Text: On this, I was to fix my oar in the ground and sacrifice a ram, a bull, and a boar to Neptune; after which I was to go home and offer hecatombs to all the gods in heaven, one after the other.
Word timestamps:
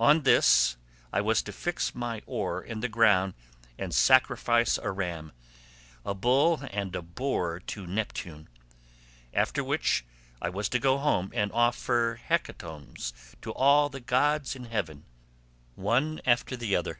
On 0.00 0.22
this, 0.24 0.76
I 1.12 1.20
was 1.20 1.42
to 1.42 1.52
fix 1.52 1.94
my 1.94 2.22
oar 2.26 2.60
in 2.60 2.80
the 2.80 2.88
ground 2.88 3.34
and 3.78 3.94
sacrifice 3.94 4.76
a 4.78 4.90
ram, 4.90 5.30
a 6.04 6.12
bull, 6.12 6.64
and 6.72 6.96
a 6.96 7.02
boar 7.02 7.60
to 7.68 7.86
Neptune; 7.86 8.48
after 9.32 9.62
which 9.62 10.04
I 10.42 10.48
was 10.48 10.68
to 10.70 10.80
go 10.80 10.98
home 10.98 11.30
and 11.32 11.52
offer 11.52 12.20
hecatombs 12.20 13.12
to 13.42 13.52
all 13.54 13.88
the 13.88 14.00
gods 14.00 14.56
in 14.56 14.64
heaven, 14.64 15.04
one 15.76 16.20
after 16.26 16.56
the 16.56 16.74
other. 16.74 16.98